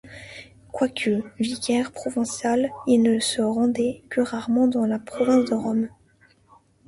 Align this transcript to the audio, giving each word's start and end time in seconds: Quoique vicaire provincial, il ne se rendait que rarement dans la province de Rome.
Quoique 0.71 1.11
vicaire 1.39 1.91
provincial, 1.91 2.71
il 2.87 3.03
ne 3.03 3.19
se 3.19 3.43
rendait 3.43 4.01
que 4.09 4.19
rarement 4.21 4.67
dans 4.67 4.87
la 4.87 4.97
province 4.97 5.45
de 5.47 5.53
Rome. 5.53 5.89